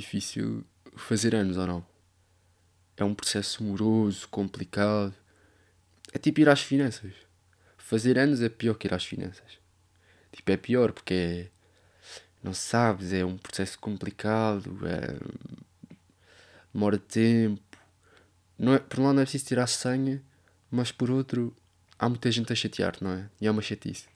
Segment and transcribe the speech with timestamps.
[0.00, 0.64] difícil
[0.96, 1.86] fazer anos ou não?
[2.96, 5.14] É um processo moroso, complicado.
[6.12, 7.12] É tipo ir às finanças.
[7.78, 9.58] Fazer anos é pior que ir às finanças.
[10.32, 11.48] Tipo, é pior porque é,
[12.42, 15.18] não sabes, é um processo complicado, é,
[16.72, 17.60] demora tempo.
[18.58, 20.22] Não é, por um lado não é preciso tirar senha,
[20.70, 21.56] mas por outro
[21.98, 23.30] há muita gente a chatear, não é?
[23.40, 24.08] E é uma chatice.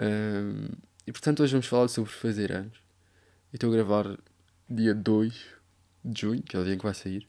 [0.00, 0.68] Um,
[1.06, 2.78] e portanto hoje vamos falar sobre fazer anos.
[3.52, 4.18] Estou a gravar
[4.68, 5.32] dia 2
[6.04, 7.26] de junho, que é o dia que vai sair.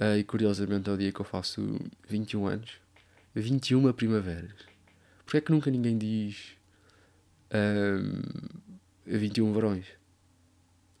[0.00, 1.78] Uh, e curiosamente é o dia que eu faço
[2.08, 2.80] 21 anos.
[3.34, 4.54] 21 primaveras.
[5.24, 6.56] Porquê é que nunca ninguém diz
[7.52, 8.22] um,
[9.04, 9.86] 21 verões?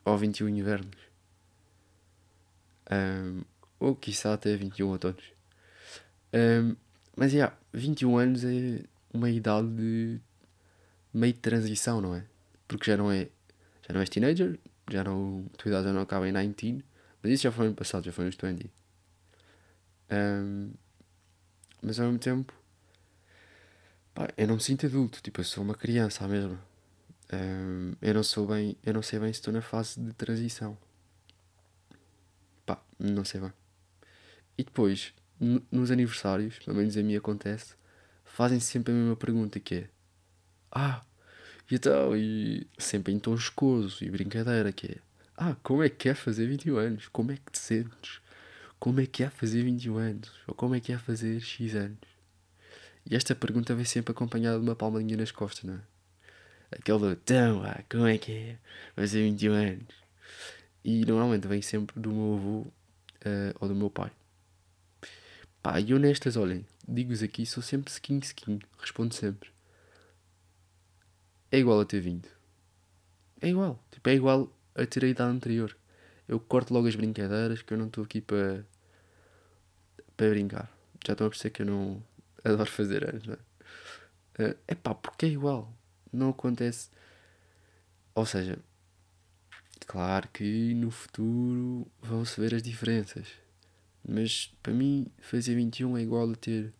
[0.04, 0.96] Ou 21 invernos?
[2.90, 3.42] Um,
[3.78, 5.24] ou quiçá até 21 outonos.
[6.34, 6.76] Um,
[7.16, 10.20] mas, já, yeah, 21 anos é uma idade de
[11.12, 12.24] meio de transição, não é?
[12.68, 13.28] Porque já não é,
[13.86, 14.58] já não és teenager,
[14.90, 16.84] já não, a tua já não acaba em 19,
[17.22, 18.70] mas isso já foi no passado, já foi nos 20.
[20.10, 20.72] Um,
[21.82, 22.52] mas ao mesmo tempo,
[24.14, 26.58] pá, eu não me sinto adulto, tipo, eu sou uma criança mesmo.
[27.32, 30.78] Um, eu não sou bem, eu não sei bem se estou na fase de transição.
[32.64, 33.52] Pá, não sei bem.
[34.58, 35.12] E depois,
[35.70, 37.74] nos aniversários, pelo menos a mim acontece,
[38.24, 39.90] fazem sempre a mesma pergunta que é
[40.70, 41.02] Ah,
[41.70, 44.96] e então, e sempre em tom jocoso e brincadeira que é
[45.36, 47.08] Ah, como é que é fazer 21 anos?
[47.08, 48.20] Como é que te sentes?
[48.78, 50.30] Como é que é fazer 21 anos?
[50.46, 51.98] Ou como é que é fazer X anos?
[53.08, 55.80] E esta pergunta vem sempre acompanhada de uma palmadinha nas costas, não é?
[56.70, 58.58] Aquele então, ah, como é que é
[58.94, 59.94] fazer 21 anos?
[60.84, 62.72] E normalmente vem sempre do meu avô uh,
[63.60, 64.10] ou do meu pai.
[65.62, 69.55] Pá, e honestas, olhem, digo-vos aqui, sou sempre skin skin, respondo sempre.
[71.50, 72.28] É igual a ter vindo.
[73.40, 75.76] É igual, tipo, é igual a ter a idade anterior.
[76.28, 78.64] Eu corto logo as brincadeiras, que eu não estou aqui para
[80.16, 80.70] para brincar.
[81.06, 82.02] Já estão a perceber que eu não
[82.42, 84.50] adoro fazer anos, não é?
[84.50, 85.72] Uh, epá, porque é igual.
[86.12, 86.90] Não acontece.
[88.14, 88.58] Ou seja,
[89.86, 93.28] claro que no futuro vão-se ver as diferenças.
[94.08, 96.72] Mas para mim, fazer 21 é igual a ter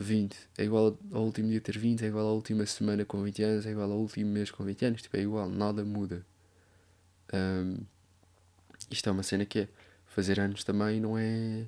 [0.00, 0.36] 20.
[0.58, 3.66] É igual ao último dia ter 20, é igual à última semana com 20 anos,
[3.66, 5.02] é igual ao último mês com 20 anos.
[5.02, 6.24] Tipo, é igual, nada muda.
[7.32, 7.78] Um,
[8.90, 9.68] isto é uma cena que é.
[10.06, 11.66] Fazer anos também não é.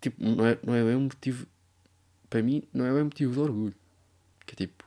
[0.00, 1.46] Tipo, não é, não é um motivo.
[2.28, 3.74] Para mim, não é um motivo de orgulho.
[4.44, 4.84] Que é tipo.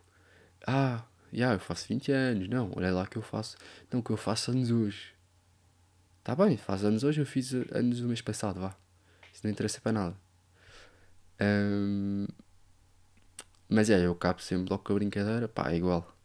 [0.67, 2.49] Ah, já, eu faço 20 anos.
[2.49, 3.55] Não, olha lá que eu faço.
[3.91, 5.13] Não, que eu faço anos hoje.
[6.23, 8.75] Tá bem, faz anos hoje, eu fiz anos o mês passado, vá.
[9.33, 10.22] Isso não interessa para nada.
[11.43, 12.27] Um,
[13.69, 16.15] mas é, eu cabo sempre logo com a brincadeira, pá, é igual.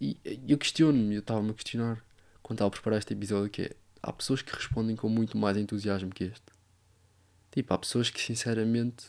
[0.00, 2.04] E eu questiono-me, eu estava-me a questionar
[2.42, 3.70] quando estava a preparar este episódio que é,
[4.02, 6.42] há pessoas que respondem com muito mais entusiasmo que este.
[7.50, 9.06] Tipo, há pessoas que sinceramente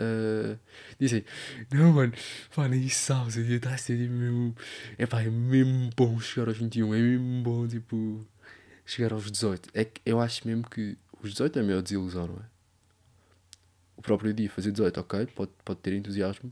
[0.00, 0.58] uh,
[0.98, 1.24] dizem,
[1.72, 2.12] não mano,
[2.54, 4.54] pá, nem sabes, está a ser mesmo.
[4.96, 8.26] É pá, é mesmo bom chegar aos 21, é mesmo bom, tipo
[8.86, 9.70] chegar aos 18.
[9.74, 12.57] É que eu acho mesmo que os 18 é a maior desilusão, não é?
[13.98, 16.50] O próprio dia fazer 18, ok, pode, pode ter entusiasmo,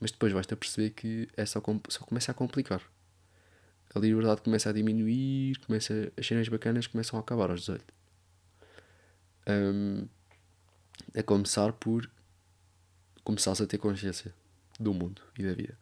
[0.00, 2.80] mas depois vais-te a perceber que é só, só começa a complicar.
[3.94, 7.84] A liberdade começa a diminuir, começa, as cenas bacanas começam a acabar aos 18.
[9.46, 10.08] Um,
[11.14, 12.10] a começar por
[13.22, 14.34] começares a ter consciência
[14.80, 15.76] do mundo e da vida.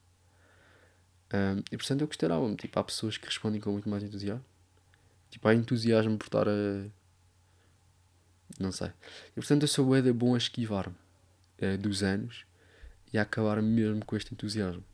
[1.33, 4.45] Um, e portanto eu questionava-me, tipo, há pessoas que respondem com muito mais entusiasmo
[5.33, 6.87] Tipo, há entusiasmo por estar a.
[8.59, 8.89] Não sei.
[9.31, 10.95] E portanto eu sou bué bom a esquivar-me
[11.63, 12.45] uh, dos anos
[13.13, 14.85] e a acabar mesmo com este entusiasmo.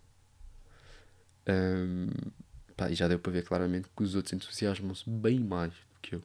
[1.48, 2.08] Um,
[2.76, 6.14] pá, e já deu para ver claramente que os outros entusiasmam-se bem mais do que
[6.16, 6.22] eu.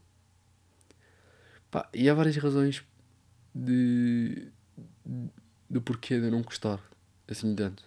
[1.72, 2.84] Pá, e há várias razões
[3.54, 4.48] de,
[5.70, 6.80] do porquê de eu não gostar
[7.28, 7.84] assim tanto.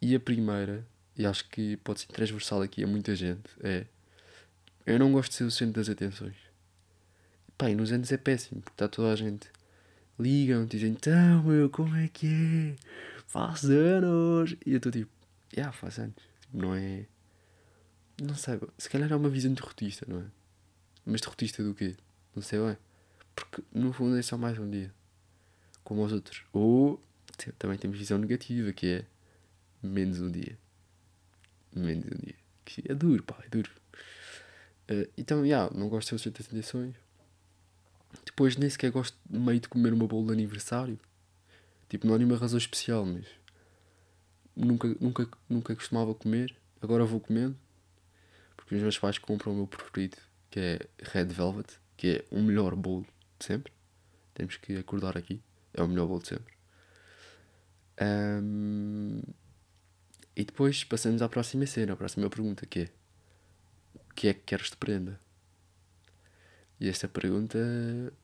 [0.00, 0.86] E a primeira,
[1.16, 3.86] e acho que pode ser transversal aqui a muita gente, é
[4.84, 6.36] eu não gosto de ser o centro das atenções.
[7.58, 9.50] Pá, e nos anos é péssimo, porque está toda a gente.
[10.18, 12.76] Ligam, dizem, então, meu, como é que é?
[13.26, 14.56] Faz anos!
[14.64, 15.10] E eu estou tipo,
[15.54, 16.16] já, yeah, faz anos.
[16.40, 17.06] Tipo, não é.
[18.22, 20.24] Não sei, se calhar é uma visão derrotista, não é?
[21.04, 21.96] Mas derrotista do quê?
[22.34, 22.76] Não sei bem.
[23.34, 24.92] Porque no fundo é só mais um dia.
[25.84, 26.42] Como os outros.
[26.52, 27.02] Ou
[27.58, 29.04] também temos visão negativa, que é
[29.82, 30.58] menos um dia.
[31.74, 32.34] Menos um dia.
[32.64, 33.70] Que é duro, pá, é duro.
[34.90, 37.05] Uh, então, já, yeah, não gosto de ser das intenções.
[38.24, 40.98] Depois nem sequer gosto meio de comer uma bola de aniversário.
[41.88, 43.26] Tipo, não há nenhuma razão especial, mas
[44.54, 46.54] nunca, nunca, nunca costumava comer.
[46.80, 47.56] Agora vou comendo.
[48.56, 50.16] porque os meus pais compram o meu preferido,
[50.50, 53.06] que é Red Velvet, que é o melhor bolo
[53.38, 53.72] de sempre.
[54.34, 55.40] Temos que acordar aqui.
[55.72, 56.54] É o melhor bolo de sempre.
[58.00, 59.22] Um,
[60.34, 62.88] e depois passamos à próxima cena, à próxima pergunta, que é
[63.94, 65.18] o que é que queres de prenda?
[66.78, 67.58] E esta pergunta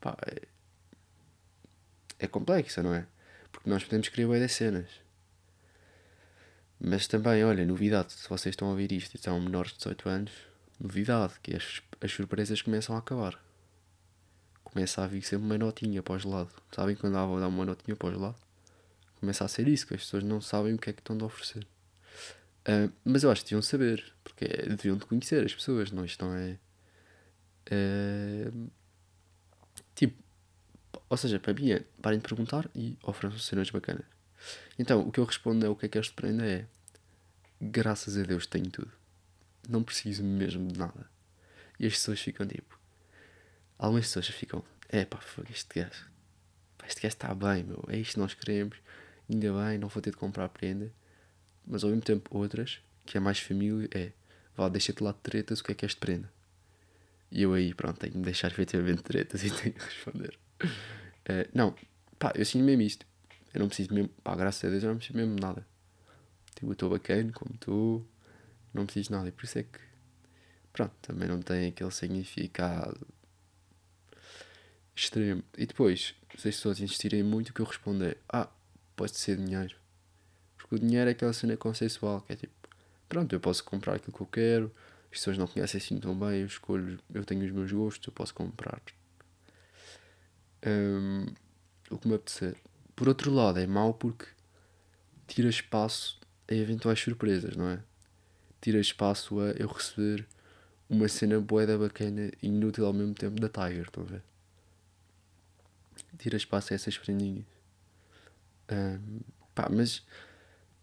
[0.01, 0.43] pá, é,
[2.19, 3.07] é complexa, não é?
[3.51, 4.89] Porque nós podemos querer bem das cenas.
[6.79, 10.09] Mas também, olha, novidade, se vocês estão a ouvir isto e são menores de 18
[10.09, 10.33] anos,
[10.81, 13.39] novidade, que as, as surpresas começam a acabar.
[14.65, 16.49] Começa a vir sempre uma notinha para o.
[16.75, 18.37] Sabem quando a dar uma notinha para o gelado?
[19.21, 21.25] Começa a ser isso, que as pessoas não sabem o que é que estão a
[21.25, 21.65] oferecer.
[22.63, 26.05] Uh, mas eu acho que deviam saber, porque é, deviam de conhecer as pessoas, não?
[26.05, 26.59] Isto não é.
[29.95, 30.23] Tipo,
[31.09, 34.07] ou seja, para mim é parem de perguntar e ofereçam cenas bacanas.
[34.79, 36.67] Então, o que eu respondo é o que é que este prenda é.
[37.61, 38.91] Graças a Deus tenho tudo.
[39.69, 41.09] Não preciso mesmo de nada.
[41.79, 42.79] E as pessoas ficam tipo.
[43.79, 44.65] Algumas pessoas ficam.
[44.89, 45.21] É pá,
[45.51, 46.11] este gajo.
[46.87, 47.85] Este gajo está bem, meu.
[47.89, 48.77] É isto que nós queremos.
[49.31, 50.93] Ainda bem, não vou ter de comprar prenda.
[51.65, 54.13] Mas ao mesmo tempo, outras, que é mais família, é.
[54.57, 56.31] Vá, deixa-te lá de tretas, o que é que és de prenda?
[57.33, 60.39] E eu aí, pronto, tenho de deixar efetivamente tretas e tenho que responder.
[60.63, 61.75] Uh, não,
[62.19, 63.07] pá, eu sinto mesmo isto.
[63.55, 65.67] Eu não preciso mesmo, pá, graças a Deus, eu não preciso mesmo nada.
[66.55, 68.07] Tipo, eu estou bacana, como estou,
[68.73, 69.29] não preciso de nada.
[69.29, 69.81] E por isso é que,
[70.75, 73.07] pronto, também não tem aquele significado
[74.95, 75.43] extremo.
[75.57, 78.49] E depois, se as pessoas insistirem muito, o que eu respondo é: Ah,
[78.95, 79.75] pode ser dinheiro.
[80.59, 82.69] Porque o dinheiro é aquela cena consensual, que é tipo:
[83.09, 84.75] Pronto, eu posso comprar aquilo que eu quero,
[85.13, 88.13] as pessoas não conhecem assim tão bem, eu escolho, eu tenho os meus gostos, eu
[88.13, 88.81] posso comprar
[90.67, 91.27] um,
[91.91, 92.57] o que me apetecer.
[92.97, 94.27] Por outro lado, é mau porque
[95.27, 96.19] tira espaço
[96.49, 97.81] a eventuais surpresas, não é?
[98.61, 100.27] Tira espaço a eu receber
[100.89, 104.23] uma cena boeda bacana e inútil ao mesmo tempo da Tiger, estão a ver?
[106.19, 107.45] Tira espaço a essas prendinhas.
[108.71, 109.21] Um,
[109.55, 110.03] pá, mas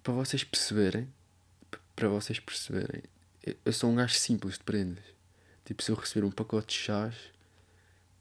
[0.04, 1.08] para vocês perceberem,
[1.96, 3.04] para vocês perceberem,
[3.66, 5.04] eu sou um gajo simples de prendas.
[5.66, 7.16] Tipo, se eu receber um pacote de chás,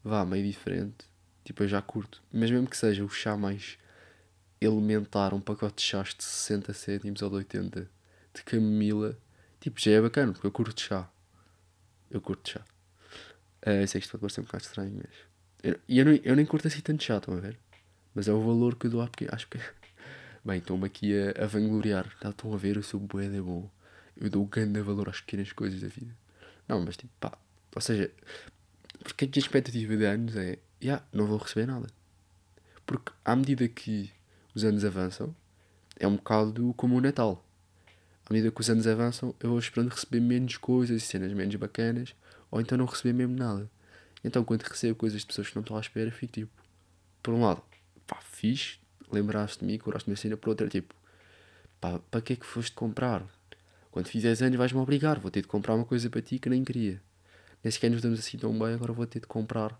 [0.04, 1.06] vá, meio diferente,
[1.44, 2.22] tipo, eu já curto.
[2.32, 3.78] Mas mesmo que seja o chá mais
[4.60, 7.90] elementar, um pacote de chás de 60 cêntimos ou de 80
[8.34, 9.18] de camomila,
[9.60, 11.08] tipo, já é bacana, porque eu curto chá.
[12.10, 12.60] Eu curto chá.
[13.66, 15.14] Uh, eu sei que isto pode parecer um bocado estranho, mas.
[15.62, 17.58] Eu, eu, não, eu nem curto assim tanto chá, estão a ver?
[18.14, 19.58] Mas é o valor que eu dou à porque acho que.
[20.44, 22.06] Bem, estou-me aqui a, a vangloriar.
[22.24, 23.68] Estão a ver, eu sou bué de bom.
[24.20, 26.14] Eu dou grande valor às pequenas coisas da vida.
[26.66, 27.38] Não, mas tipo, pá.
[27.74, 28.10] Ou seja,
[28.98, 30.58] porque a expectativa de anos é.
[30.80, 31.88] Já, yeah, não vou receber nada.
[32.86, 34.12] Porque à medida que
[34.54, 35.34] os anos avançam,
[35.98, 37.44] é um bocado como o Natal.
[38.28, 41.54] À medida que os anos avançam, eu vou esperando receber menos coisas e cenas menos
[41.56, 42.14] bacanas,
[42.50, 43.70] ou então não receber mesmo nada.
[44.22, 46.52] Então, quando recebo coisas de pessoas que não estão à espera, fico tipo,
[47.22, 47.62] por um lado,
[48.06, 48.78] pá, fixe,
[49.10, 50.94] lembraste de mim, curaste de uma cena, por outra, tipo,
[51.80, 53.24] pá, para que é que foste comprar?
[53.98, 56.62] Quando fizeres anos, vais-me obrigar, vou ter de comprar uma coisa para ti que nem
[56.62, 57.02] queria.
[57.64, 59.76] Nem sequer nos damos assim tão bem, agora vou ter de comprar.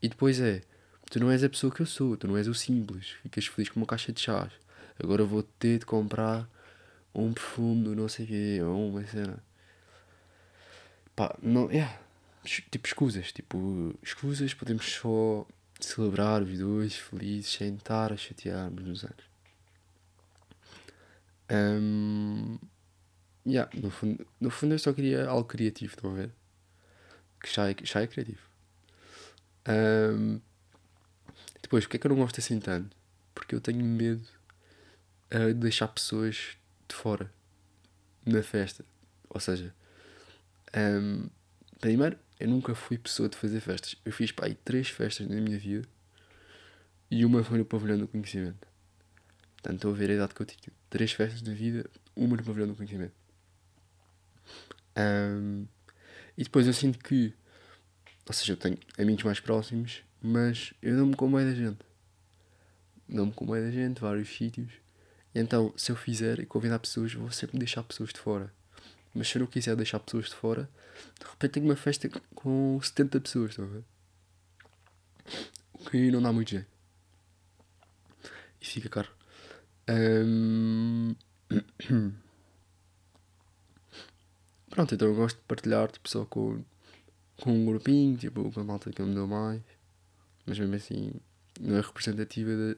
[0.00, 0.62] E depois é,
[1.10, 3.10] Tu não és a pessoa que eu sou, tu não és o simples.
[3.22, 4.52] Ficas feliz com uma caixa de chás.
[5.02, 6.48] Agora vou ter de comprar
[7.12, 9.42] um perfume do não sei quê, ou uma cena.
[11.16, 11.98] Pá, não, é.
[12.44, 13.32] Tipo, escusas.
[13.32, 15.44] Tipo, escusas, podemos só
[15.80, 19.24] celebrar os dois felizes sem estar a chatearmos nos anos.
[21.50, 22.58] Um,
[23.46, 26.30] yeah, no, fundo, no fundo eu só queria algo criativo, estão a ver?
[27.40, 28.40] Que já é, já é criativo.
[29.68, 30.40] Um,
[31.62, 32.96] depois, porque é que eu não gosto assim tanto?
[33.34, 34.26] Porque eu tenho medo
[35.34, 36.56] uh, de deixar pessoas
[36.88, 37.30] de fora
[38.24, 38.84] na festa.
[39.28, 39.74] Ou seja,
[40.76, 41.28] um,
[41.80, 43.96] primeiro, eu nunca fui pessoa de fazer festas.
[44.04, 45.86] Eu fiz pá, aí três festas na minha vida
[47.10, 48.66] e uma foi no pavilhão do conhecimento.
[49.54, 50.72] Portanto, estou a ver a idade que eu tinha.
[50.90, 53.25] Três festas de vida, uma no pavilhão do conhecimento.
[54.96, 55.66] Um,
[56.36, 57.32] e depois eu sinto que,
[58.26, 61.78] ou seja, eu tenho amigos mais próximos mas eu dou-me com meio da gente.
[63.08, 64.72] Dou-me com meio da gente, vários sítios.
[65.32, 68.52] Então, se eu fizer e convidar pessoas, vou sempre deixar pessoas de fora.
[69.14, 70.68] Mas se eu não quiser deixar pessoas de fora,
[71.20, 73.84] de repente tenho uma festa com 70 pessoas, estão a ver?
[75.74, 76.66] O que não dá muito jeito.
[78.60, 79.08] E fica caro.
[79.88, 81.14] Um...
[84.76, 86.62] Pronto, então eu gosto de partilhar tipo, só com,
[87.38, 89.62] com um grupinho, tipo, com a malta que eu me dou mais
[90.44, 91.12] mas mesmo assim
[91.58, 92.76] não é representativa de,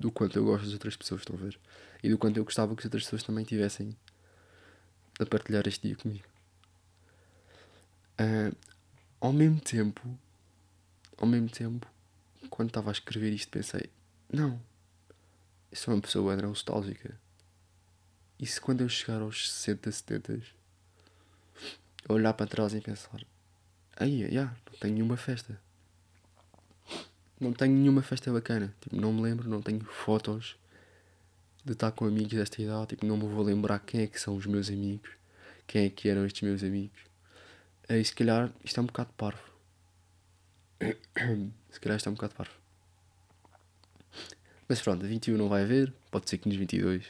[0.00, 1.60] do quanto eu gosto das outras pessoas, estão a ver?
[2.02, 3.94] E do quanto eu gostava que as outras pessoas também tivessem
[5.20, 6.24] a partilhar este dia comigo.
[8.18, 8.56] Uh,
[9.20, 10.18] ao mesmo tempo,
[11.18, 11.86] ao mesmo tempo,
[12.48, 13.90] quando estava a escrever isto, pensei:
[14.32, 14.58] não,
[15.70, 17.20] eu sou uma pessoa nostálgica.
[18.40, 20.57] E se quando eu chegar aos 60, 70,
[22.08, 23.20] olhar para trás e pensar:
[23.96, 25.60] aí, yeah, não tenho nenhuma festa.
[27.40, 28.74] Não tenho nenhuma festa bacana.
[28.80, 30.56] Tipo, não me lembro, não tenho fotos
[31.64, 32.88] de estar com amigos desta idade.
[32.88, 35.10] Tipo, não me vou lembrar quem é que são os meus amigos.
[35.66, 36.98] Quem é que eram estes meus amigos.
[37.88, 39.42] E se calhar isto é um bocado parvo.
[41.70, 42.54] se calhar isto é um bocado parvo.
[44.68, 45.92] Mas pronto, 21 não vai haver.
[46.10, 47.06] Pode ser que nos 22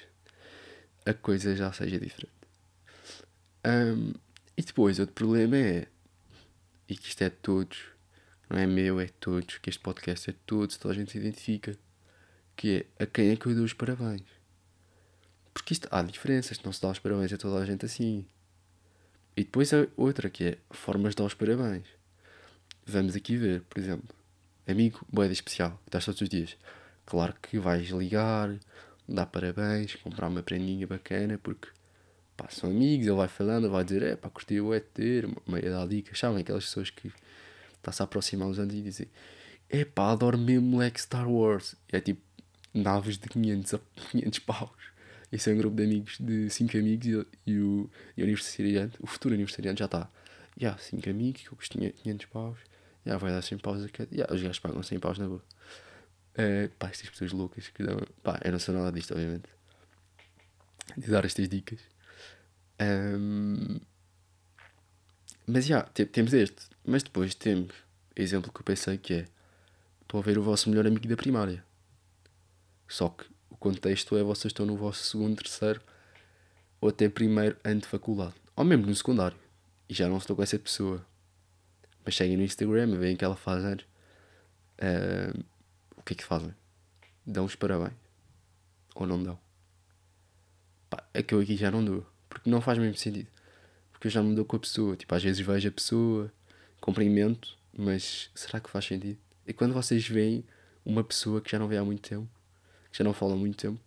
[1.06, 2.32] a coisa já seja diferente.
[3.66, 4.12] Um,
[4.58, 5.86] e depois, outro problema é.
[6.88, 7.78] E que isto é de todos.
[8.50, 9.56] Não é meu, é de todos.
[9.58, 10.76] Que este podcast é de todos.
[10.76, 11.78] Toda a gente se identifica.
[12.56, 14.24] Que é a quem é que eu dou os parabéns.
[15.54, 16.60] Porque isto há diferenças.
[16.60, 18.26] Não se dá os parabéns a toda a gente assim.
[19.36, 21.86] E depois a outra que é formas de dar os parabéns.
[22.84, 24.08] Vamos aqui ver, por exemplo,
[24.66, 26.56] amigo boeda especial, que estás todos os dias.
[27.06, 28.58] Claro que vais ligar,
[29.08, 31.68] dar parabéns, comprar uma prendinha bacana, porque
[32.38, 35.88] pá, são amigos, ele vai falando, vai dizer, é pá, curti o ter, meia dar
[35.88, 36.40] dicas, sabem?
[36.40, 37.12] Aquelas pessoas que
[37.76, 39.08] está-se a aproximar uns anos e dizem,
[39.68, 41.74] é pá, adoro mesmo moleque Star Wars.
[41.92, 42.22] E é tipo
[42.72, 43.80] naves de 500 a
[44.12, 44.70] 500 paus.
[45.30, 48.38] Esse é um grupo de amigos, de 5 amigos e, e, o, e o
[49.00, 50.10] o futuro aniversariante já está.
[50.56, 52.58] Já, yeah, 5 amigos, que eu custo 500 paus.
[53.04, 54.14] Já, yeah, vai dar 100 paus a cada.
[54.14, 55.42] Yeah, os gajos pagam 100 paus na boa.
[56.34, 57.98] Uh, pá, estas pessoas loucas que dão.
[58.22, 59.48] Pá, eu não sou nada disto, obviamente.
[60.96, 61.80] De dar estas dicas.
[62.80, 63.80] Um,
[65.46, 66.68] mas já, yeah, temos este.
[66.84, 67.74] Mas depois temos
[68.14, 69.24] exemplo que eu pensei que é.
[70.02, 71.64] Estou a ver o vosso melhor amigo da primária.
[72.86, 73.26] Só que
[73.58, 75.80] contexto é vocês estão no vosso segundo, terceiro
[76.80, 78.34] ou até primeiro ano de faculdade.
[78.56, 79.36] Ou mesmo no secundário.
[79.88, 81.04] E já não estou com essa pessoa.
[82.04, 83.84] Mas seguem no Instagram, veem que ela faz anos.
[85.96, 86.54] O que é que fazem?
[87.26, 87.94] Dão os parabéns.
[88.94, 89.38] Ou não dão?
[90.88, 92.06] Pá, é que eu aqui já não dou.
[92.28, 93.28] Porque não faz mesmo sentido.
[93.92, 94.96] Porque eu já me dou com a pessoa.
[94.96, 96.32] Tipo, às vezes vejo a pessoa,
[96.80, 99.18] cumprimento, mas será que faz sentido?
[99.46, 100.44] E quando vocês veem
[100.84, 102.28] uma pessoa que já não vê há muito tempo
[102.92, 103.80] já não falo há muito tempo,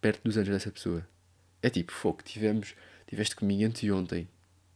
[0.00, 1.06] perto dos anos dessa pessoa.
[1.62, 2.74] É tipo, fogo, tivemos,
[3.06, 4.28] tiveste comigo anteontem.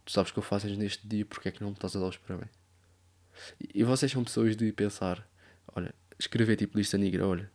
[0.05, 2.07] Tu sabes que eu faço neste dia, porque é que não me estás a dar
[2.07, 2.51] os parabéns?
[3.61, 5.27] E, e vocês são pessoas de pensar,
[5.75, 7.51] olha, escrever tipo lista negra, olha,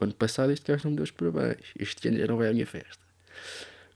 [0.00, 2.52] ano passado este gajo não me deu os parabéns, este ano já não vai à
[2.52, 3.04] minha festa.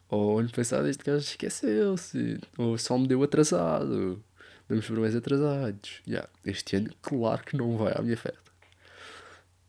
[0.08, 4.22] Ou ano passado este gajo esqueceu-se, ou só me deu atrasado,
[4.68, 6.02] damos parabéns atrasados.
[6.06, 8.52] Yeah, este ano, claro que não vai à minha festa.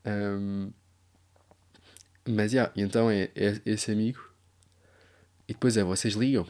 [0.05, 0.71] Um,
[2.27, 4.19] mas, já, yeah, então é, é esse amigo.
[5.47, 6.47] E depois é, vocês ligam.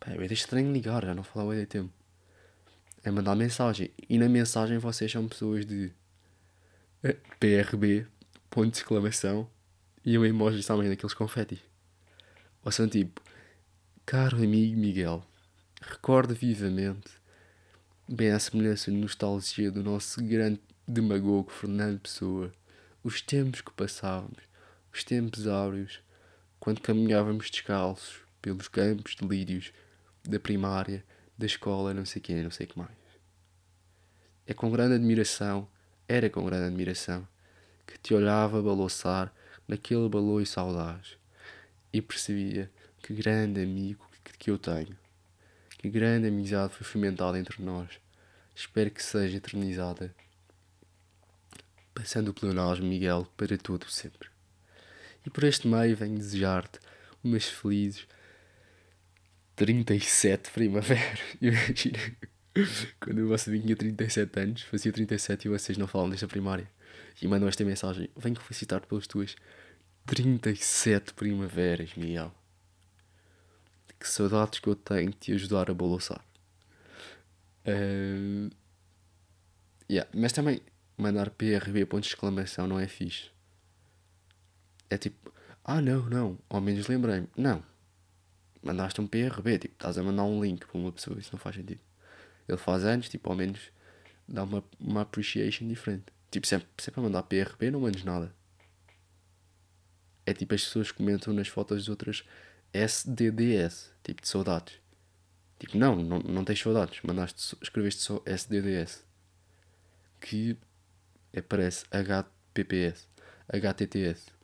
[0.00, 1.92] Pá, é estranho ligar, já não falava de tempo.
[3.04, 3.90] É mandar mensagem.
[4.08, 5.92] E na mensagem vocês são pessoas de
[7.02, 8.06] eh, PRB,
[8.50, 9.48] ponto de exclamação,
[10.04, 11.67] e um emoji também daqueles confetis.
[12.68, 13.22] Ou são tipo,
[14.04, 15.24] caro amigo Miguel,
[15.80, 17.10] recorda vivamente,
[18.06, 22.52] bem à semelhança de nostalgia do nosso grande demagogo Fernando Pessoa,
[23.02, 24.42] os tempos que passávamos
[24.92, 26.00] os tempos áureos,
[26.60, 29.72] quando caminhávamos descalços pelos campos de lírios
[30.22, 31.02] da primária,
[31.38, 32.90] da escola, não sei quem, não sei que mais.
[34.46, 35.66] É com grande admiração,
[36.06, 37.26] era com grande admiração,
[37.86, 39.32] que te olhava balouçar
[39.66, 41.18] naquele baloio saudade
[41.92, 42.70] e percebia
[43.02, 44.96] que grande amigo que eu tenho,
[45.78, 47.88] que grande amizade foi fomentada entre nós.
[48.54, 50.14] Espero que seja eternizada,
[51.94, 54.28] passando o pleonasmo Miguel para todo sempre.
[55.24, 56.78] E por este meio venho desejar-te
[57.22, 58.06] umas felizes
[59.56, 61.18] 37 primavera.
[61.40, 61.98] Imagina,
[63.00, 66.70] quando vosso tinha 37 anos, fazia 37 e vocês não falam desta primária.
[67.20, 69.34] E mandam esta mensagem: Venho felicitar-te pelas tuas
[70.08, 72.34] 37 primaveras, Miguel.
[74.00, 76.24] Que saudades que eu tenho de te ajudar a balançar.
[77.66, 78.50] Uh,
[79.90, 80.08] yeah.
[80.14, 80.60] Mas também
[80.96, 83.30] mandar PRB ponto de exclamação não é fixe
[84.90, 85.32] é tipo,
[85.64, 87.28] ah não, não, ao menos lembrei-me.
[87.36, 87.62] Não.
[88.62, 91.56] Mandaste um PRB, tipo, estás a mandar um link para uma pessoa, isso não faz
[91.56, 91.80] sentido.
[92.48, 93.60] Ele faz anos, tipo, ao menos
[94.26, 96.06] dá uma, uma appreciation diferente.
[96.30, 98.34] Tipo, sempre, sempre a mandar PRB não mandes nada.
[100.28, 102.24] É tipo as pessoas comentam nas fotos das outras
[102.72, 104.74] SDDS, tipo de saudades.
[105.58, 109.04] Tipo, não, não, não tens saudades, mandaste, escreveste só SDDS.
[110.20, 110.56] Que
[111.32, 113.08] é, parece HPPS,
[113.48, 114.38] HTTS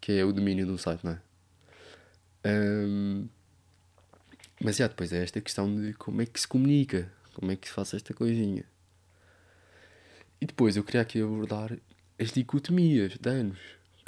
[0.00, 1.20] que é o domínio do site, não é?
[2.46, 3.28] Um,
[4.62, 7.12] mas já depois é esta questão de como é que se comunica.
[7.34, 8.64] como é que se faz esta coisinha.
[10.40, 11.78] E depois eu queria aqui abordar
[12.18, 13.58] as dicotomias de anos.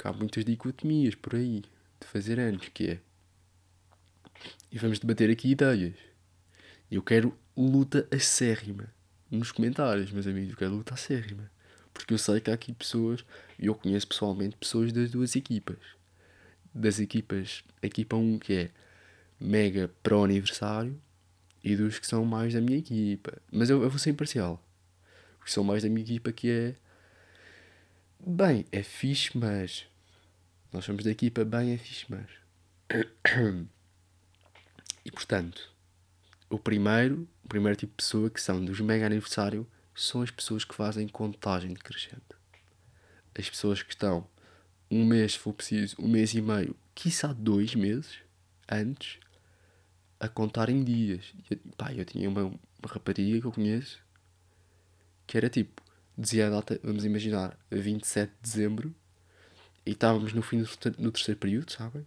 [0.01, 2.99] Que há muitas dicotomias por aí de fazer anos, que é.
[4.71, 5.93] E vamos debater aqui ideias.
[6.89, 8.91] Eu quero luta acérrima
[9.29, 10.49] nos comentários, meus amigos.
[10.49, 11.51] Eu quero luta acérrima.
[11.93, 13.23] Porque eu sei que há aqui pessoas,
[13.59, 15.77] e eu conheço pessoalmente pessoas das duas equipas.
[16.73, 18.71] Das equipas, equipa 1 que é
[19.39, 20.99] mega pro aniversário
[21.63, 23.39] e dos que são mais da minha equipa.
[23.51, 24.65] Mas eu, eu vou ser imparcial.
[25.37, 26.75] Os que são mais da minha equipa que é.
[28.19, 29.90] Bem, é fixe, mas.
[30.71, 32.27] Nós somos da equipa bem, fixe, mas.
[35.03, 35.73] E portanto,
[36.47, 40.63] o primeiro, o primeiro tipo de pessoa que são dos mega aniversário são as pessoas
[40.63, 42.21] que fazem contagem decrescente.
[43.35, 44.27] As pessoas que estão
[44.91, 48.19] um mês, se for preciso, um mês e meio, quiçá dois meses
[48.71, 49.19] antes,
[50.19, 51.33] a contar em dias.
[51.49, 53.99] E, pá, eu tinha uma, uma rapariga que eu conheço
[55.25, 55.81] que era tipo,
[56.17, 58.93] dizia a data, vamos imaginar, 27 de dezembro,
[59.85, 62.05] e estávamos no fim do, terceiro período, sabem?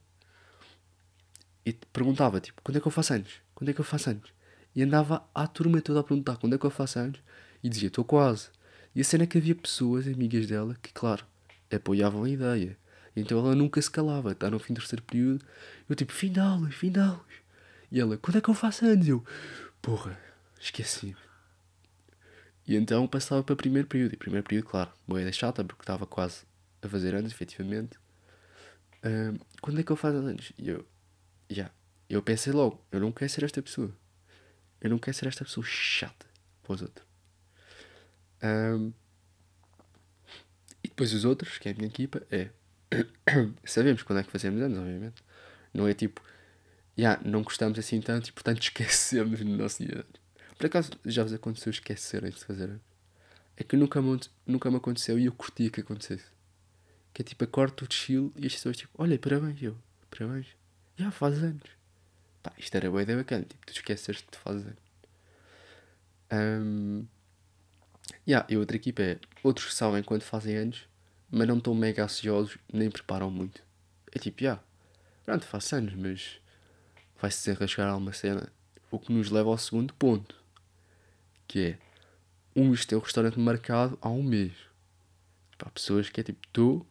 [1.67, 3.33] E perguntava, tipo, quando é que eu faço anos?
[3.55, 4.33] Quando é que eu faço anos?
[4.75, 7.21] E andava à turma toda a perguntar quando é que eu faço anos?
[7.63, 8.49] E dizia, estou quase.
[8.95, 11.25] E a cena é que havia pessoas, amigas dela, que, claro,
[11.73, 12.77] apoiavam a ideia.
[13.17, 14.33] Então ela nunca se calava.
[14.33, 15.45] Está no fim do terceiro período.
[15.89, 17.23] Eu, tipo, fim de aulas, fim de aulas.
[17.91, 19.07] E ela, quando é que eu faço anos?
[19.09, 19.25] Eu,
[19.81, 20.19] porra,
[20.61, 21.17] esqueci.
[22.67, 24.15] E então passava para o primeiro período.
[24.15, 26.45] E primeiro período, claro, boa chata, porque estava quase
[26.87, 27.99] a fazer anos, efetivamente.
[29.61, 30.53] Quando é que eu faço anos?
[30.59, 30.87] E eu,
[31.51, 31.57] já.
[31.57, 31.75] Yeah.
[32.09, 33.95] Eu pensei logo, eu não quero ser esta pessoa.
[34.81, 36.27] Eu não quero ser esta pessoa chata
[36.63, 37.07] para os outros.
[38.43, 38.93] Um,
[40.83, 42.51] e depois os outros, que é a minha equipa, é.
[43.65, 45.25] Sabemos quando é que fazemos anos, obviamente.
[45.73, 46.23] Não é tipo,
[46.97, 50.05] já, yeah, não gostamos assim tanto e portanto esquecemos no nosso dia.
[50.59, 52.83] Por acaso já vos aconteceu esquecerem de fazer anos?
[53.57, 54.01] É que nunca
[54.47, 56.27] nunca me aconteceu e eu curtia que acontecesse.
[57.15, 59.77] Que é tipo, acordo chill e as pessoas tipo, olha, parabéns, eu,
[60.11, 60.49] parabéns.
[60.99, 61.71] Já faz anos.
[62.43, 64.85] Pá, isto era boa ideia bacana, tipo, tu esqueces fazes anos.
[66.33, 67.07] Um,
[68.27, 70.89] yeah, e outra equipa é outros que sabem quando fazem anos,
[71.31, 73.63] mas não estão mega ansiosos nem preparam muito.
[74.13, 74.65] É tipo, já, yeah,
[75.25, 76.41] pronto, faço anos, mas
[77.21, 78.53] vai-se desenrascar alguma cena.
[78.91, 80.37] O que nos leva ao segundo ponto,
[81.47, 81.79] que é
[82.55, 84.53] uns têm o restaurante marcado há um mês.
[85.57, 86.87] Para pessoas que é tipo, tu.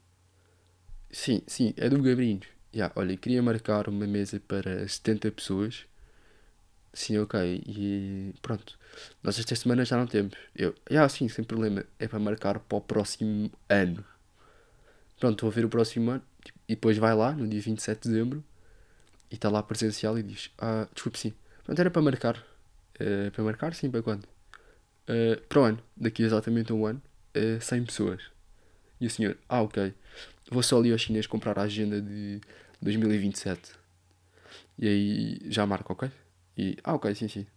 [1.14, 2.48] Sim, sim, é do Gabrinhos.
[2.76, 5.86] Yeah, olha, queria marcar uma mesa para 70 pessoas.
[6.94, 7.64] Sim, ok.
[7.66, 8.78] E pronto.
[9.24, 10.34] Nós esta semana já não temos.
[10.56, 11.86] Eu, yeah, sim, sem problema.
[12.00, 14.04] É para marcar para o próximo ano.
[15.20, 16.24] Pronto, vou ver o próximo ano.
[16.44, 18.44] Tipo, e depois vai lá, no dia 27 de dezembro.
[19.32, 21.34] E está lá presencial e diz: Ah, desculpe, sim.
[21.64, 22.38] Pronto, era para marcar.
[23.00, 24.26] Uh, para marcar, sim, para quando?
[25.10, 25.80] Uh, para o ano.
[25.96, 27.02] Daqui exatamente a um ano.
[27.36, 28.22] Uh, 100 pessoas.
[29.00, 29.94] E o senhor: Ah, ok.
[30.54, 32.40] Vou só ali ao chinês comprar a agenda de
[32.80, 33.72] 2027.
[34.78, 36.12] E aí já marco, ok?
[36.56, 37.48] E, ah, ok, sim, sim.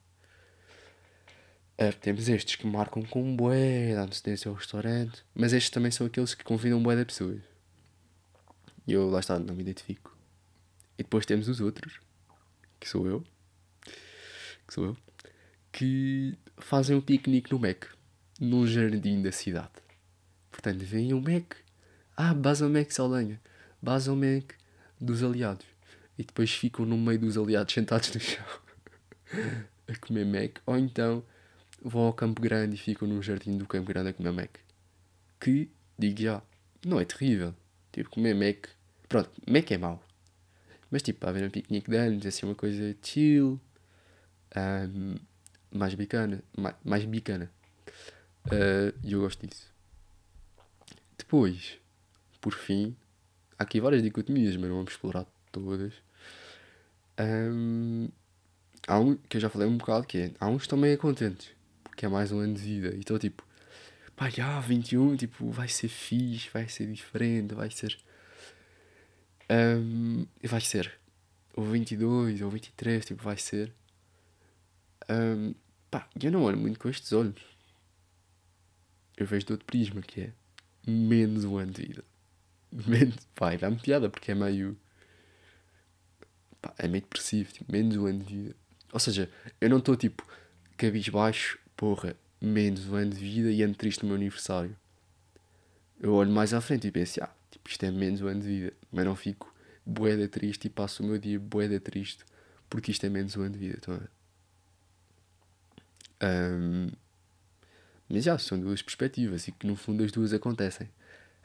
[1.79, 6.07] Uh, temos estes que marcam com bué da antecedência ao restaurante, mas estes também são
[6.07, 7.43] aqueles que convidam bué de pessoas.
[8.87, 10.17] E eu, lá está, não me identifico.
[10.99, 12.01] E depois temos os outros,
[12.81, 13.23] que sou eu,
[14.67, 14.97] que sou eu,
[15.71, 17.85] que fazem um piquenique no Mac,
[18.41, 19.85] num jardim da cidade.
[20.51, 21.65] Portanto, vem o Mac.
[22.16, 23.40] Ah, Basel Mac Saldanha.
[23.83, 24.55] Basel Mac
[24.98, 25.66] dos aliados.
[26.18, 28.46] E depois ficam no meio dos aliados sentados no chão
[29.87, 30.59] a comer Mac.
[30.64, 31.22] Ou então
[31.83, 34.50] vão ao Campo Grande e ficam no jardim do Campo Grande a comer Mac.
[35.38, 36.42] Que, digo já,
[36.85, 37.55] não é terrível.
[37.92, 38.68] Tipo, comer Mac.
[39.09, 40.02] Pronto, Mac é mau.
[40.90, 43.61] Mas tipo, para haver um piquenique de anos, assim, uma coisa chill.
[44.57, 45.16] Um,
[45.70, 46.42] mais bacana.
[46.57, 47.50] Mais, mais bacana.
[48.46, 49.70] Uh, e eu gosto disso.
[51.18, 51.79] Depois,
[52.47, 52.95] por fim,
[53.59, 55.93] há aqui várias dicotomias, mas não vamos explorar todas.
[57.19, 58.09] Um,
[58.87, 60.97] há um que eu já falei um bocado que é, há uns que estão meio
[60.97, 61.51] contentes,
[61.83, 62.95] porque é mais um ano de vida.
[62.95, 63.45] E estou tipo,
[64.15, 67.99] pá, já, 21, tipo, vai ser fixe, vai ser diferente, vai ser.
[69.51, 70.93] Um, vai ser.
[71.57, 73.73] Ou 22, ou 23, tipo, vai ser.
[75.11, 75.53] Um,
[75.91, 77.43] pá, eu não olho muito com estes olhos.
[79.17, 80.33] Eu vejo de outro prisma, que é
[80.87, 82.05] menos um ano de vida.
[82.87, 84.76] Menos, pá, dá-me piada porque é meio.
[86.61, 88.57] Pá, é meio depressivo, tipo, menos um ano de vida.
[88.92, 90.26] Ou seja, eu não estou tipo
[90.76, 94.76] cabisbaixo, porra, menos um ano de vida e ando triste no meu aniversário.
[96.00, 98.46] Eu olho mais à frente e penso, ah, tipo, isto é menos um ano de
[98.46, 98.72] vida.
[98.92, 102.24] Mas não fico boeda triste e passo o meu dia boeda triste
[102.68, 104.11] porque isto é menos um ano de vida, estão a ver?
[106.22, 106.88] Um,
[108.09, 110.88] mas já, são duas perspectivas e que no fundo as duas acontecem.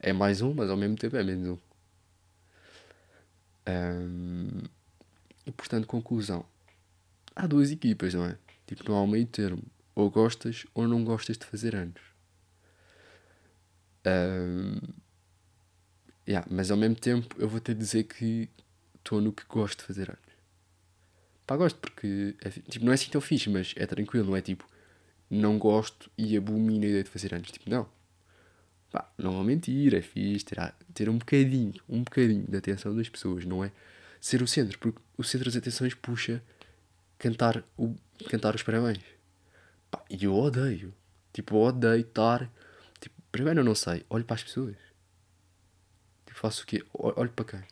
[0.01, 1.57] É mais um, mas ao mesmo tempo é menos um.
[3.71, 4.61] um
[5.45, 6.45] e portanto, conclusão.
[7.35, 8.37] Há duas equipas, não é?
[8.65, 9.63] Tipo, não há um meio termo.
[9.95, 12.01] Ou gostas ou não gostas de fazer anos.
[14.05, 14.79] Um,
[16.27, 18.49] yeah, mas ao mesmo tempo eu vou ter de dizer que
[18.97, 20.31] estou no que gosto de fazer anos.
[21.45, 24.41] Pá, gosto porque é, tipo, não é assim tão fixe, mas é tranquilo, não é
[24.41, 24.65] tipo
[25.31, 27.49] não gosto e abomino a ideia de fazer anos.
[27.49, 27.87] Tipo, não.
[28.91, 33.07] Pá, não vou mentir, é fixe ter, ter um bocadinho, um bocadinho de atenção das
[33.07, 33.71] pessoas, não é
[34.19, 36.43] ser o centro, porque o centro das atenções puxa
[37.17, 37.95] cantar, o,
[38.29, 38.99] cantar os parabéns.
[39.89, 40.93] Pá, e eu odeio.
[41.31, 42.51] Tipo, odeio estar.
[42.99, 44.75] Tipo, primeiro eu não sei, olho para as pessoas.
[46.25, 46.83] Tipo, faço o quê?
[46.93, 47.63] Olho para quem?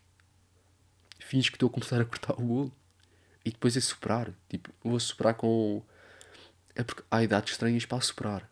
[1.19, 2.73] Finge que estou a começar a cortar o bolo.
[3.43, 4.31] E depois é soprar.
[4.47, 5.83] Tipo, vou soprar com.
[6.75, 8.49] É porque há idades estranhas para soprar.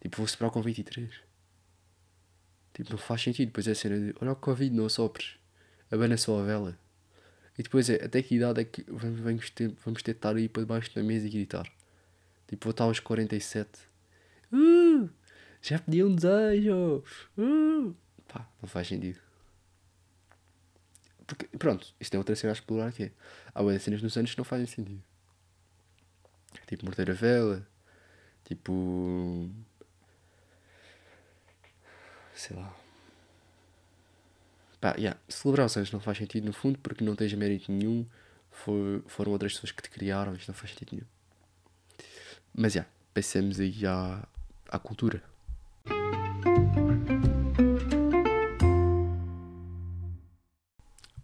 [0.00, 1.10] Tipo, vou soprar com 23.
[2.74, 3.46] Tipo, não faz sentido.
[3.46, 5.36] Depois é a cena de: olha o Covid, não sopres.
[5.90, 6.78] Abana só a vela.
[7.58, 10.48] E depois é: até que idade é que vamos ter, vamos ter de estar aí
[10.48, 11.66] para debaixo da mesa e gritar?
[12.48, 13.70] Tipo, vou estar aos 47.
[14.52, 15.08] Uh!
[15.62, 17.02] Já pedi um desejo!
[17.38, 17.94] Uh!
[18.28, 19.18] Pá, não faz sentido.
[21.26, 23.12] Porque, pronto, isto é outra cena a explorar que é.
[23.54, 25.02] Há boas cenas nos anos que não fazem sentido.
[26.66, 27.66] Tipo morder a vela.
[28.44, 29.48] Tipo.
[32.34, 32.74] Sei lá.
[34.80, 38.04] Pá, yeah, celebrar os anos não faz sentido no fundo porque não tens mérito nenhum.
[38.50, 41.06] For, foram outras pessoas que te criaram, isto não faz sentido nenhum.
[42.52, 44.28] Mas já, yeah, passemos aí à,
[44.68, 45.22] à cultura.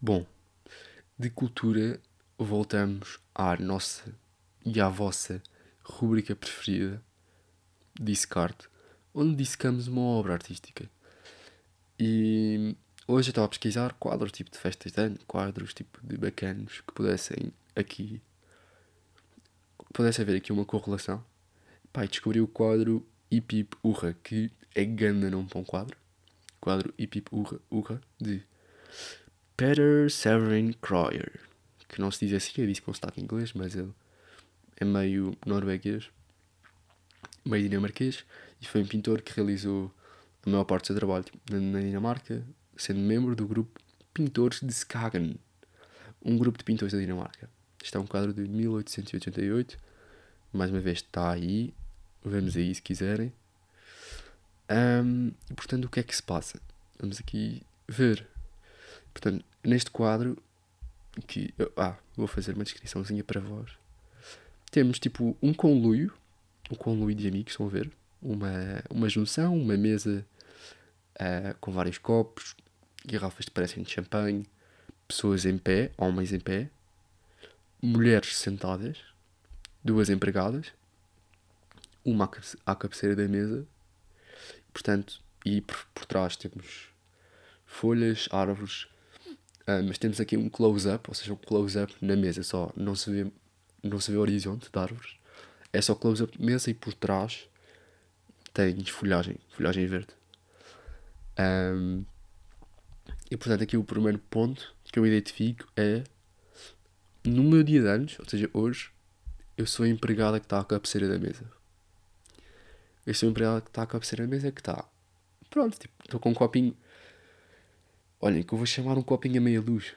[0.01, 0.25] Bom,
[1.19, 2.01] de cultura
[2.39, 4.15] voltamos à nossa
[4.65, 5.43] e à vossa
[5.85, 7.03] rubrica preferida,
[8.01, 8.57] Discard,
[9.15, 10.89] onde dissecamos uma obra artística.
[12.03, 12.75] E
[13.07, 16.81] hoje eu estava a pesquisar quadros tipo de festas de ano, quadros tipo de bacanos
[16.81, 18.23] que pudessem aqui
[19.93, 21.23] pudesse haver aqui uma correlação.
[21.93, 25.95] Pai, descobri o quadro Hip Hip Urra, que é ganda nome para um quadro.
[26.59, 28.43] Quadro Hip Hip Urra, Urra de
[29.55, 31.39] Peter Severin Kroyer,
[31.87, 33.93] que não se diz assim, eu disse com sotaque inglês, mas ele
[34.77, 36.09] é meio norueguês,
[37.45, 38.25] meio dinamarquês,
[38.59, 39.93] e foi um pintor que realizou
[40.45, 42.43] a maior parte do seu trabalho na Dinamarca,
[42.77, 43.81] sendo membro do grupo
[44.13, 45.37] Pintores de Skagen,
[46.23, 47.49] um grupo de pintores da Dinamarca.
[47.83, 49.79] Este é um quadro de 1888,
[50.53, 51.73] mais uma vez está aí,
[52.25, 53.33] vamos aí se quiserem.
[54.71, 56.61] Um, e portanto, o que é que se passa?
[56.99, 58.27] Vamos aqui ver.
[59.13, 60.41] Portanto, neste quadro,
[61.27, 63.71] que ah, vou fazer uma descriçãozinha para vós.
[64.71, 66.13] Temos tipo um conluio,
[66.71, 67.91] um conluio de amigos, estão a ver?
[68.23, 70.27] Uma, uma junção, uma mesa
[71.17, 72.55] uh, com vários copos,
[73.05, 74.47] garrafas que parecem de champanhe,
[75.09, 76.69] pessoas em pé, homens em pé,
[77.83, 78.99] mulheres sentadas,
[79.83, 80.73] duas empregadas,
[82.05, 82.31] uma
[82.67, 83.67] à cabeceira da mesa,
[84.73, 86.89] portanto, e por, por trás temos
[87.65, 88.87] folhas, árvores,
[89.71, 92.73] Uh, mas temos aqui um close-up, ou seja, um close-up na mesa só.
[92.75, 93.31] Não se vê,
[93.83, 95.15] não se vê o horizonte de árvores.
[95.73, 97.47] É só close-up mesa e por trás
[98.53, 100.15] tens folhagem, folhagem verde.
[101.39, 102.05] Um,
[103.31, 106.03] e portanto aqui o primeiro ponto que eu identifico é
[107.25, 108.91] no meu dia de anos, ou seja, hoje,
[109.57, 111.45] eu sou a empregada que está à cabeceira da mesa.
[113.07, 114.85] Eu sou a empregada que está à cabeceira da mesa que está.
[115.49, 116.77] Pronto, tipo, estou com um copinho
[118.23, 119.95] Olhem, que eu vou chamar um copinho a meia luz.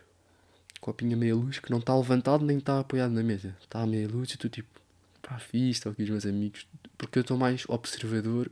[0.79, 3.53] Copinho a meia luz que não está levantado nem está apoiado na mesa.
[3.61, 4.79] Está a meia luz e tu tipo,
[5.33, 6.67] pá, fiz, estou aqui os meus amigos.
[6.97, 8.51] Porque eu estou mais observador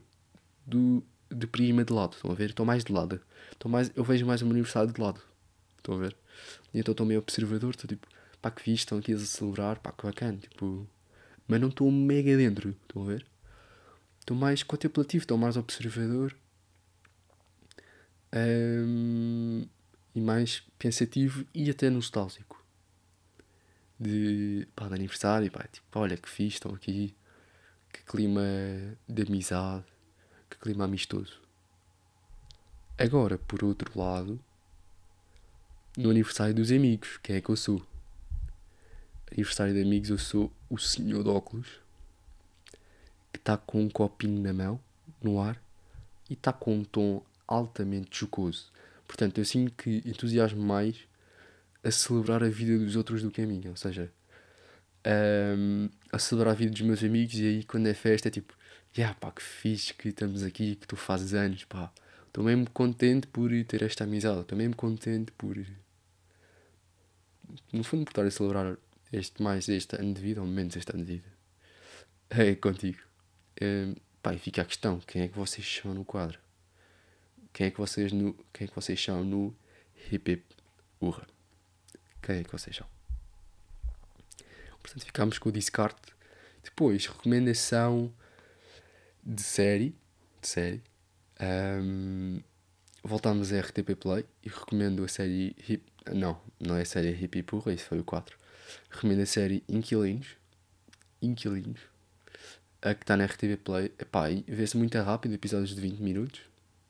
[0.65, 2.13] do, de prima de lado.
[2.15, 2.49] Estão a ver?
[2.49, 3.21] Estou mais de lado.
[3.51, 5.21] Estou mais, eu vejo mais meu aniversário de lado.
[5.77, 6.15] Estão a ver?
[6.73, 7.71] E então estou meio observador.
[7.71, 8.07] Estou tipo,
[8.41, 10.37] pá, que fiz, estão aqui a celebrar, pá, que bacana.
[10.37, 10.87] Tipo,
[11.47, 12.75] mas não estou mega dentro.
[12.87, 13.25] Estão a ver?
[14.19, 16.35] Estou mais contemplativo, estou mais observador
[18.33, 19.65] um,
[20.15, 22.60] e mais pensativo e até nostálgico.
[24.03, 27.15] De, pá, de aniversário, pá, tipo, olha que fiz, estão aqui,
[27.93, 28.41] que clima
[29.07, 29.85] de amizade,
[30.49, 31.39] que clima amistoso.
[32.97, 34.43] Agora, por outro lado,
[35.95, 37.85] no aniversário dos amigos, quem é que eu sou?
[39.31, 41.79] Aniversário de amigos, eu sou o senhor de óculos
[43.31, 44.79] que está com um copinho na mão,
[45.21, 45.61] no ar,
[46.29, 48.71] e está com um tom altamente jocoso.
[49.07, 51.07] Portanto, eu sinto que entusiasmo mais
[51.83, 53.69] a celebrar a vida dos outros do que a minha.
[53.69, 54.11] Ou seja,
[55.05, 58.55] um, a celebrar a vida dos meus amigos e aí quando é festa é tipo,
[58.97, 61.91] yeah, pá, que fixe que estamos aqui, que tu fazes anos, pá.
[62.27, 65.57] Estou mesmo contente por ter esta amizade, estou mesmo contente por.
[67.73, 68.77] No fundo, por estar a celebrar
[69.11, 71.27] este mais este ano de vida, ou menos este ano de vida.
[72.29, 72.99] É contigo.
[73.59, 76.39] É, pá, e fica a questão: quem é que vocês são no quadro?
[77.51, 79.53] Quem é que vocês, no, quem é que vocês são no
[80.09, 80.45] hip hip
[81.01, 81.27] urra?
[82.33, 82.87] Quem que vocês são?
[84.81, 86.13] Portanto, ficámos com o descarte.
[86.63, 88.11] Depois, recomendação
[89.23, 89.95] de série.
[90.41, 90.81] De série.
[91.41, 92.39] Um,
[93.03, 95.83] voltámos a RTP Play e recomendo a série Hip.
[96.13, 98.37] Não, não é a série Hip Hip Urra, isso foi o 4.
[98.89, 100.37] Recomendo a série Inquilinos.
[101.21, 101.81] Inquilinos.
[102.81, 103.91] A que está na RTP Play.
[103.99, 106.41] Epá, vê-se muito rápido, episódios de 20 minutos.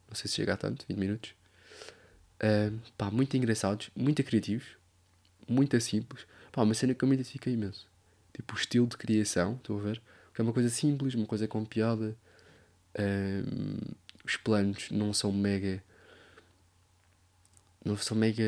[0.07, 1.33] Não sei se chega a tanto, 20 minutos.
[2.41, 4.80] Uh, pá, muito engraçados, muito criativos,
[5.51, 6.25] muito simples.
[6.51, 7.87] Pá, uma cena que eu me identifiquei imenso.
[8.33, 10.01] Tipo, o estilo de criação, estou a ver?
[10.37, 12.15] É uma coisa simples, uma coisa com piada.
[12.97, 15.83] Uh, os planos não são mega.
[17.85, 18.43] Não são mega.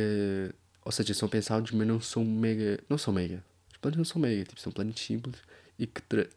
[0.83, 2.79] Ou seja, são pensados, mas não são mega.
[2.89, 3.43] Não são mega.
[3.71, 5.35] Os planos não são mega, tipo, são planos simples
[5.77, 6.27] e que tra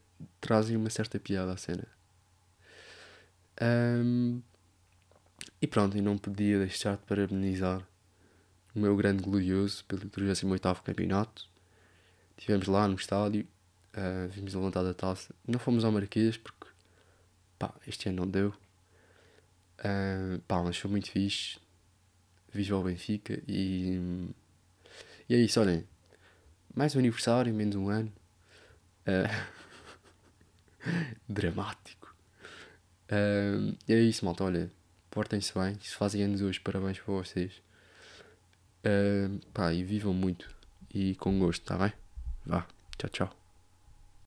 [0.40, 1.86] trazem uma certa piada à cena.
[3.60, 4.40] Um,
[5.60, 7.86] e pronto, e não podia deixar de parabenizar
[8.76, 11.48] o meu grande glorioso pelo 38 campeonato.
[12.36, 13.46] Estivemos lá no estádio,
[13.96, 15.34] uh, vimos a vontade da taça.
[15.46, 16.66] Não fomos ao Marquês porque
[17.58, 18.54] pá, este ano não deu.
[19.78, 21.58] Uh, pá, mas foi muito fixe.
[22.52, 24.30] Viva ao Benfica e.
[25.28, 25.84] E é isso, olhem.
[26.74, 28.12] Mais um aniversário, menos um ano.
[29.06, 29.46] Uh,
[31.28, 32.14] dramático.
[33.10, 34.70] Uh, é isso, malta, olha
[35.16, 35.78] portem-se bem.
[35.80, 37.62] Se fazem anos hoje, parabéns para vocês.
[38.86, 40.48] Uh, pá, e vivam muito.
[40.94, 41.92] E com gosto, tá bem?
[42.46, 42.64] Vá,
[42.96, 43.45] tchau, tchau.